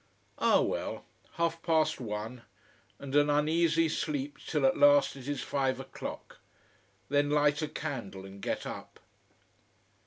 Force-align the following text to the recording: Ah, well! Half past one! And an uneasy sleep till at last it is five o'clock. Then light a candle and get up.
Ah, 0.39 0.61
well! 0.61 1.05
Half 1.33 1.61
past 1.61 1.99
one! 1.99 2.41
And 2.97 3.13
an 3.15 3.29
uneasy 3.29 3.87
sleep 3.87 4.39
till 4.43 4.65
at 4.65 4.75
last 4.75 5.15
it 5.15 5.27
is 5.27 5.43
five 5.43 5.79
o'clock. 5.79 6.39
Then 7.09 7.29
light 7.29 7.61
a 7.61 7.67
candle 7.67 8.25
and 8.25 8.41
get 8.41 8.65
up. 8.65 8.99